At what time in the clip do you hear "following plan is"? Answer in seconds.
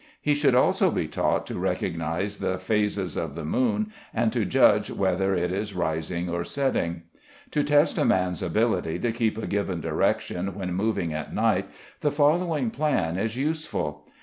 12.09-13.37